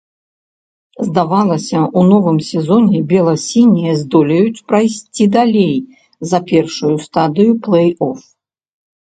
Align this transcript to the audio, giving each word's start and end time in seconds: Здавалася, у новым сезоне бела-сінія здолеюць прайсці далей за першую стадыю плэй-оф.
Здавалася, 1.07 1.79
у 1.99 2.05
новым 2.11 2.37
сезоне 2.47 2.97
бела-сінія 3.13 3.93
здолеюць 4.01 4.63
прайсці 4.71 5.29
далей 5.37 5.75
за 6.33 6.39
першую 6.53 6.93
стадыю 7.09 7.51
плэй-оф. 7.69 8.19